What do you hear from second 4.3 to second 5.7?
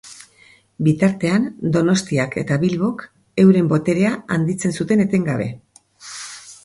handitzen zuten etengabe.